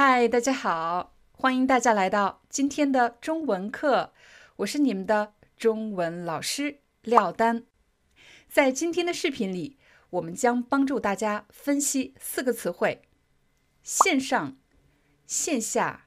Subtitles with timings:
[0.00, 4.12] 嗨，大家好，欢迎大家来到今天的中文课，
[4.58, 7.64] 我是你们的中文老师廖丹。
[8.48, 9.76] 在今天的视频里，
[10.10, 13.02] 我们将帮助大家分析四个词汇：
[13.82, 14.56] 线上、
[15.26, 16.06] 线下、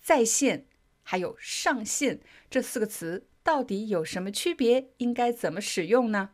[0.00, 0.68] 在线，
[1.02, 4.92] 还有上线这四个词到底有什么区别？
[4.98, 6.30] 应该怎么使用呢？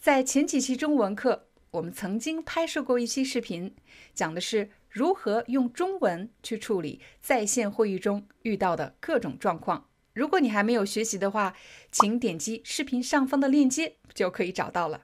[0.00, 3.76] 在前几期中文课，我们曾经拍摄过一期视频，
[4.14, 4.70] 讲的是。
[4.94, 9.88] 如何用中文去处理在线会议中遇到的各种状况？
[10.12, 11.56] 如果你还没有学习的话，
[11.90, 15.02] 请点击视频上方的链接就可以找到了。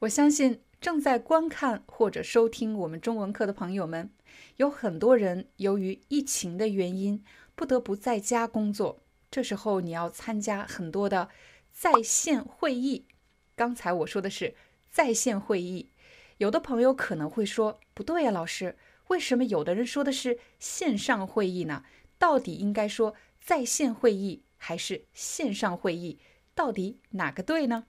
[0.00, 4.10] 我相信正在观看或者收听我们中文课的朋友们，
[4.56, 7.22] 有很多人由于疫情的原因
[7.54, 11.28] 不得不在家工作，这时候你要参加很多的
[11.70, 13.06] 在线会议。
[13.54, 14.56] 刚才我说的是
[14.90, 15.92] 在线会议，
[16.38, 18.76] 有的朋友可能会说不对呀，老师。
[19.08, 21.84] 为什么有的人说的是线上会议呢？
[22.18, 26.18] 到底应该说在线会议还是线上会议？
[26.54, 27.86] 到底哪个对呢？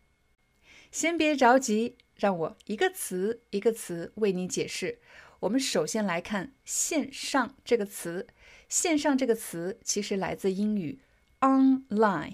[0.91, 4.99] 先别着急，让我一个词一个词为你解释。
[5.41, 8.27] 我们首先来看“线上”这个词
[8.67, 10.99] ，“线上”这个词其实来自英语
[11.39, 12.33] “online”，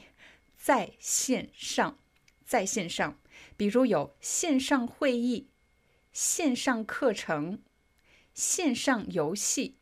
[0.58, 2.00] 在线上，
[2.44, 3.20] 在线上。
[3.56, 5.50] 比如有线上会议、
[6.12, 7.62] 线上课程。
[8.36, 9.78] 线上游戏，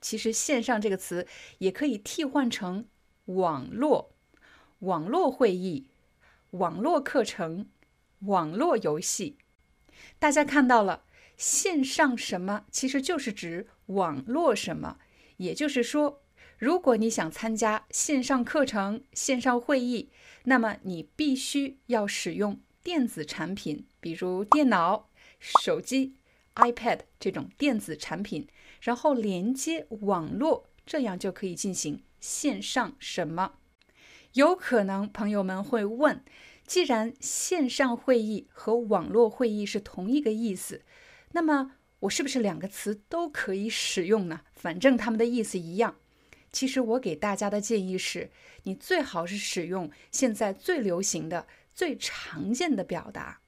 [0.00, 1.26] 其实“线上”这个词
[1.58, 2.86] 也可以替换成
[3.24, 4.14] 网络、
[4.80, 5.88] 网络会议、
[6.50, 7.70] 网络课程、
[8.20, 9.38] 网络游戏。
[10.18, 11.04] 大家看到了，
[11.38, 14.98] 线上什么其实就是指网络什么。
[15.38, 16.22] 也就是说，
[16.58, 20.10] 如果你想参加线上课程、线上会议，
[20.44, 25.08] 那么你必须要使用电子产品，比如电脑、
[25.40, 26.16] 手机。
[26.56, 28.48] iPad 这种电子产品，
[28.80, 33.54] 然后连接网络，这样就可以进行线上什么？
[34.32, 36.22] 有可能朋友们会问：
[36.66, 40.82] 既然线上会议和网络会议是同一个意思，
[41.32, 44.40] 那么我是不是两个词都可以使用呢？
[44.52, 45.96] 反正它们的意思一样。
[46.52, 48.30] 其实我给大家的建议是，
[48.62, 53.40] 你最好是使用现在最流行的、最常见的表达。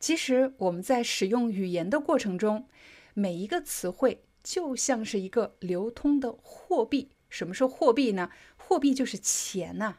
[0.00, 2.66] 其实我们在使用语言的过程中，
[3.12, 7.10] 每一个词汇就像是一个流通的货币。
[7.28, 8.30] 什么是货币呢？
[8.56, 9.98] 货币就是钱呐。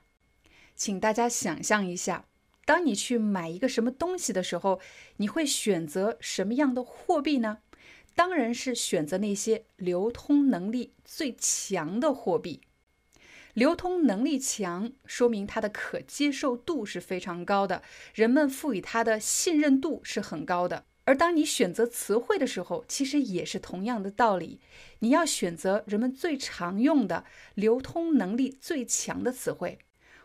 [0.75, 2.25] 请大家想象一下，
[2.65, 4.81] 当你去买一个什么东西的时候，
[5.17, 7.59] 你会选择什么样的货币呢？
[8.15, 12.61] 当然是选择那些流通能力最强的货币。
[13.53, 20.85] 流通能力强，说明它的可接受度是非常高的，人们赋予它的信任度是很高的。
[21.03, 24.59] 而当你选择词汇的时候，其实也是同样的道理，
[24.99, 27.25] 你要选择人们最常用的、
[27.55, 29.79] 流通能力最强的词汇。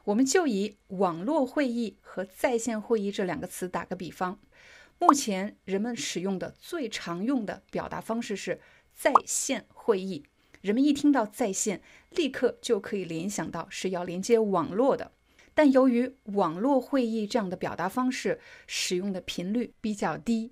[0.04, 4.38] 我们就以网络会议和在线会议这两个词打个比方，
[5.00, 8.60] 目前人们使用的最常用的表达方式是
[8.94, 10.24] 在线会议。
[10.66, 15.12] 人们一听到在线，立刻就可以联想到是要连接网络的。
[15.54, 20.50] 但由于网络会议这样的表达方式使用的频率比较低，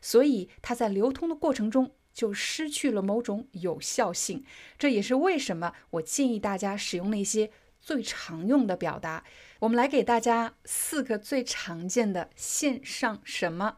[0.00, 4.44] 所以它在流通的过程中就失去了某种有效性。
[4.78, 9.24] 这也是为什么我建议大家使用那些最常用的表达。
[9.58, 13.74] 我们来给大家四个最常见的线上什么。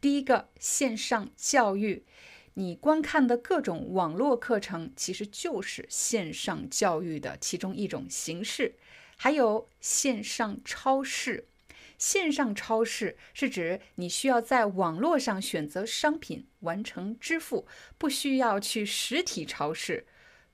[0.00, 2.06] 第一个，线上教育。
[2.58, 8.74] 你观看的各种网络课程，其实就是线上教育的其中一种形式。
[9.16, 11.46] 还有线上超市，
[11.98, 17.64] 线上超市是指你需要在网络上选择商品完成支付，
[17.96, 20.04] 不需要去实体超市。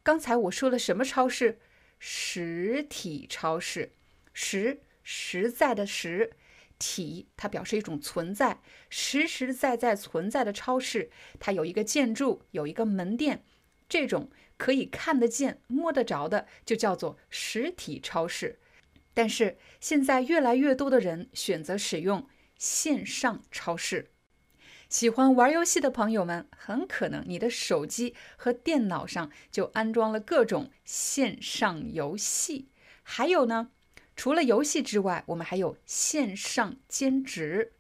[0.03, 1.59] 刚才我说了什么超市？
[1.99, 3.93] 实体超市，
[4.35, 6.33] 实实在的实。
[6.87, 8.61] 体它表示一种存在，
[8.91, 11.11] 实实在在存在的超市，
[11.41, 13.43] 它有一个建筑，有一个门店，
[13.89, 18.59] 这种可以看得见、摸得着的，就叫做实体超市。
[19.15, 22.29] 但是现在越来越多的人选择使用
[22.59, 24.11] 线上超市。
[24.91, 32.69] 喜欢玩游戏的朋友们，很可能你的手机和电脑上就安装了各种线上游戏。
[33.03, 33.71] 还有呢，
[34.17, 37.73] 除了游戏之外，我们还有线上兼职。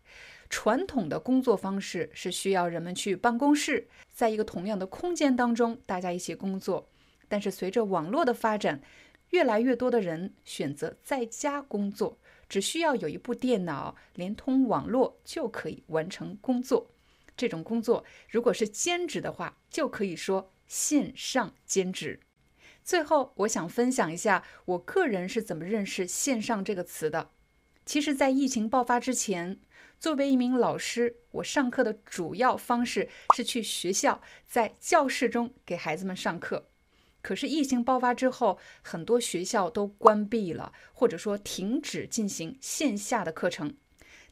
[0.50, 6.88] 传统的工作方式是需要人们去办公室，在一个同样的空间当中，大家一起工作。
[7.28, 8.80] 但是随着网络的发展，
[9.30, 16.90] 越来越多的人选择在家工作，只需要有一部电脑连通网络就可以完成工作。
[17.36, 22.20] 这种工作如果是兼职的话，就可以说线上兼职。
[22.84, 27.30] 最后，我想分享一下我个人是怎么认识“线上”这个词的。
[27.86, 29.58] 其实，在疫情爆发之前，
[29.98, 36.68] 作为一名老师，我上课的主要方式是去学校，在教室中给孩子们上课。
[37.22, 43.74] 可是，疫情爆发之后，很多学校都关闭了，或者说停止进行线下的课程。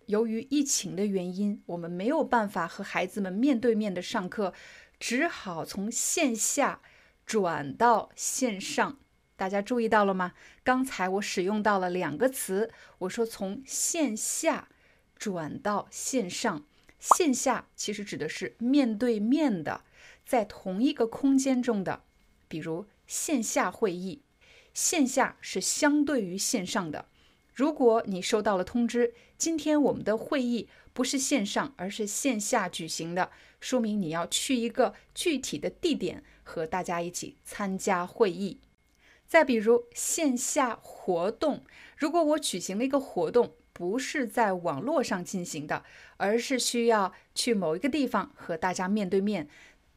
[0.06, 4.52] 由于疫情的原因，我们没有办法和孩子们面对面的上课，
[5.00, 6.82] 只好从线下
[7.32, 8.98] 转到线上。
[9.36, 10.34] 大家注意到了吗？
[10.62, 14.68] 刚才我使用到了两个词，我说从线下
[15.16, 16.66] 转到线上。
[17.00, 19.82] 线下其实指的是面对面的，
[20.26, 22.02] 在同一个空间中的，
[22.48, 24.20] 比如线下会议。
[24.74, 27.06] 线下是相对于线上的。
[27.54, 38.60] 如果你收到了通知，今天我们的会议不是线上，而是线下举行的，说明你要去一个具体的地点和大家一起参加会议。
[39.26, 41.64] 再比如线下活动，
[41.96, 45.84] 如果我举行了一个活动，不是在网络上进行的，
[46.18, 49.48] 而是需要去某一个地方和大家面对面。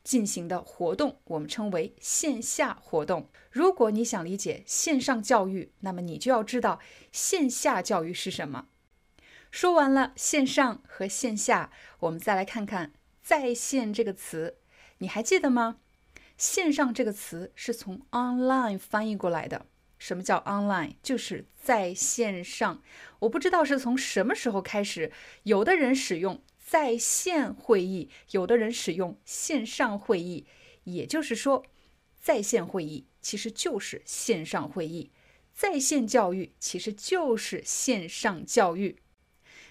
[0.05, 3.27] 进行的活动，我们称为线下活动。
[3.49, 6.79] 如果你想理解线上教育，那么你就要知道
[7.11, 8.67] 线下教育是什么。
[9.49, 11.71] 说完了线上和线下，
[12.01, 12.93] 我们再来看看
[13.23, 14.57] “在线”这个词，
[14.99, 15.77] 你还记得吗？
[16.37, 19.65] 线上这个词是从 online 翻译过来的。
[19.97, 20.95] 什么叫 online？
[21.01, 22.83] 就是在线上。
[23.19, 25.11] 我不知道是从什么时候开始，
[25.43, 26.41] 有的人使用。
[26.67, 30.47] 在线会议，有的人使用线上会议，
[30.85, 31.63] 也就是说，
[32.19, 35.11] 在线会议其实就是线上会议，
[35.53, 38.97] 在线教育其实就是线上教育。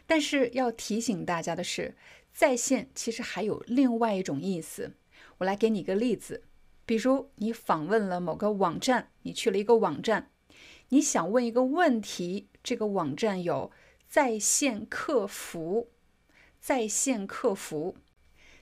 [0.07, 1.97] 但是要提醒大家的是，
[2.33, 4.95] 在线其实还有另外一种意思。
[5.39, 6.45] 我来给你一个例子，
[6.87, 10.31] 比如你访问了某个网站，你去了一个网站，
[10.91, 13.71] 你想问一个问题，这个网站有
[14.07, 15.91] 在线客服。
[16.61, 17.99] 在线客服，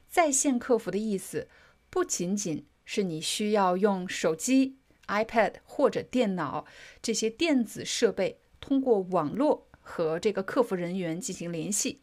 [0.09, 1.49] 在线客服的意思
[1.89, 6.67] 不仅仅是你需要用手机、iPad 或者电脑
[7.01, 12.01] 这些电子设备通过网络和这个客服人员进行联系。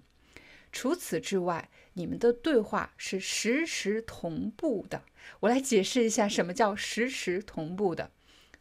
[0.72, 5.04] 除此之外，你们的对话是实时同步的。
[5.42, 8.12] 我来解释一下什么叫实时同步的。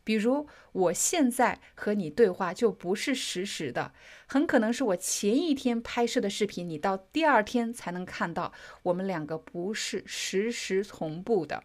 [0.03, 3.93] 比如，我现在和你对话就不是实时的，
[4.27, 8.55] 很可能是我前一天拍摄的视频，你到第二天才能看到。
[8.85, 11.63] 我们两个不是实时同步的。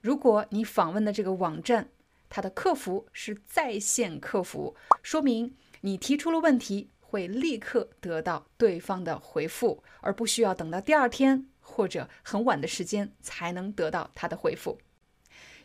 [0.00, 1.88] 如果你访问的这个网站，
[2.30, 14.78] 它的客服是在线客服，说明你提出了问题，会立刻得到对方的回复，而不需要等到第二天或者很晚的时间才能得到他的回复。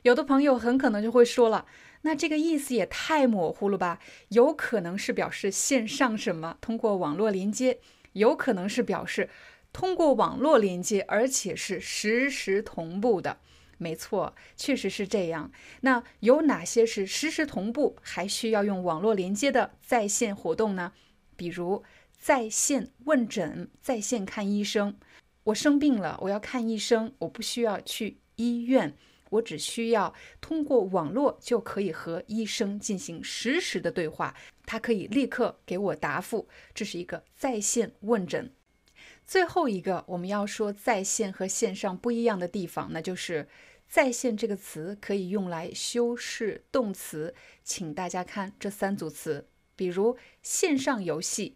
[0.01, 1.65] 有的朋友很可能就会说了。
[2.01, 4.00] 那这个意思也太模糊了吧？
[4.27, 7.79] 有可能是表示线上什么通过网络连接，
[8.12, 9.29] 有可能是表示
[9.72, 13.39] 通过网络连接，而且是实时同步的。
[13.77, 15.50] 没错，确实是这样。
[15.81, 20.91] 那有哪些是实时同步还需要用网络连接的在线活动呢？
[21.38, 21.84] 比如
[22.17, 24.98] 在线问诊、在线看医生。
[25.44, 28.94] 我生病了，我要看医生，我不需要去医院。
[29.29, 34.34] 我只需要通过网络就可以和医生进行实时的对话，
[34.65, 38.53] 他可以立刻给我答复，这是一个在线问诊。
[39.25, 43.50] 最后一个我们要说在线和线上不一样的地方，那就是
[43.89, 49.46] 在线这个词可以用来修饰动词，请大家看这三组词，
[49.77, 51.55] 比如线上游戏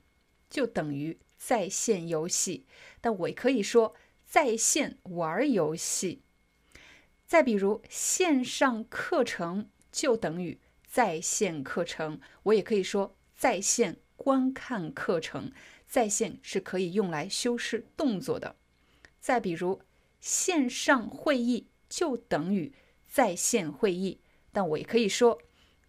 [0.49, 2.65] 就等于在线游戏，
[3.01, 3.93] 但我也可以说
[4.25, 6.21] 在线玩游戏。
[7.25, 15.51] 再比如，线上课程就等于在线课程，我也可以说在线观看课程。
[15.87, 18.55] 在线是可以用来修饰动作的。
[19.19, 19.81] 再比如，
[20.21, 22.71] 线上会议就等于
[23.07, 24.21] 在线会议，
[24.53, 25.41] 但我也可以说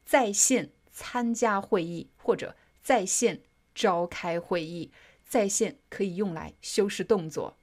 [0.05, 3.43] 在线参加会议或者在线
[3.75, 4.91] 召开会议。
[5.25, 7.57] 在线可以用来修饰动作。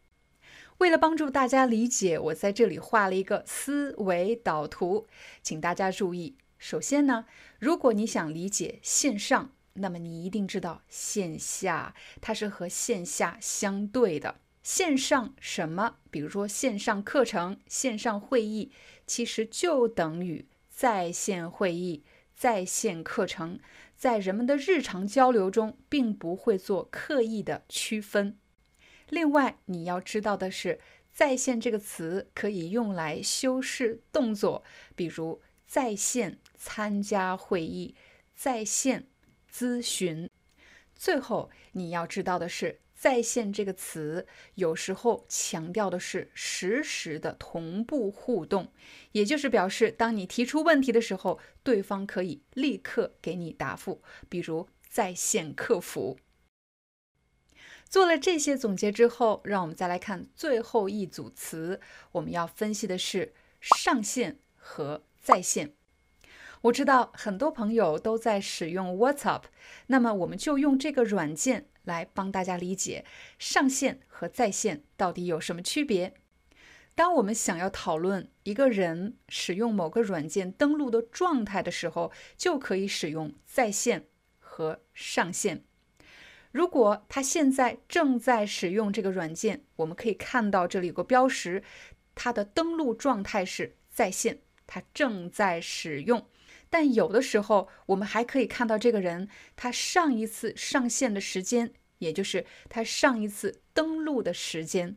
[0.80, 5.06] 为了帮助大家理解，我在这里画了一个思维导图，
[5.44, 6.36] 请大家注意。
[6.58, 7.26] 首先呢，
[7.60, 14.40] 如果你想理解线上，那么你一定知道线下，它是和线下相对的。
[14.64, 15.98] 线上什么？
[16.10, 18.72] 比如说线上课程、线上会议，
[19.06, 22.04] 其实就等于在线会议、
[22.36, 23.60] 在线课程，
[24.00, 28.38] 在人们的日常交流中，并不会做刻意的区分。
[29.10, 30.80] 另外，你要知道的是
[31.12, 34.64] ，“在线”这个词可以用来修饰动作，
[34.96, 37.94] 比如在线参加会议、
[38.34, 39.06] 在线
[39.54, 40.30] 咨询。
[40.96, 48.74] 最后，你要知道的是，“在线”这个词有时候强调的是实时的同步互动，
[49.14, 56.20] 也就是表示，当你提出问题的时候，对方可以立刻给你答复，比如在线客服。
[57.88, 61.80] 做了这些总结之后，让我们再来看最后一组词。
[62.12, 65.74] 我们要分析的是上线和在线。
[66.64, 69.44] 我知道很多朋友都在使用 WhatsApp，
[69.88, 73.06] 那么我们就用这个软件来帮大家理解
[73.38, 76.14] 上线和在线到底有什么区别。
[76.96, 84.08] 当我们想要讨论一个人使用某个软件登录的状态的时候，就可以使用在线
[84.38, 85.64] 和上线。
[86.52, 91.64] 如果他现在正在使用这个软件，我们可以看到这里有个标识，
[92.16, 96.28] 它的登录状态是在线，他正在使用。
[96.70, 104.96] 但有的时候，我们还可以看到这个人他上一次上线的时间，也就是他上一次登录的时间。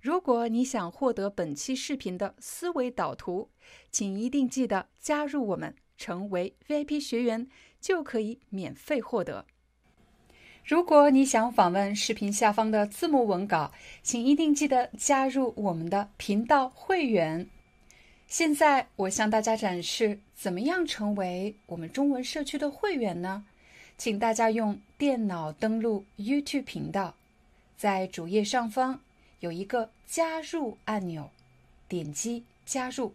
[0.00, 3.48] 如果你想获得本期视频的思维导图，
[3.90, 7.48] 请一定记得加入我们，成为 VIP 学员，
[7.80, 9.46] 就可以免费获得。
[10.62, 17.48] 如果你想访问视频下方的字幕文稿，请一定记得加入我们的频道会员。
[18.36, 23.44] 现在我向大家展示怎么样成为我们中文社区的会员呢？
[23.96, 27.14] 请大家用电脑登录 YouTube 频道，
[27.76, 28.98] 在主页上方
[29.38, 31.30] 有一个加入按钮，
[31.86, 33.14] 点击加入，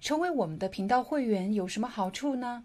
[0.00, 2.64] 成为我们的频道会员有什么好处呢？